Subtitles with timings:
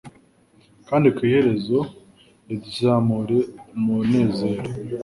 [0.87, 1.79] kandi ku iherezo
[2.51, 3.37] ldzamubera
[3.77, 4.69] umunezero.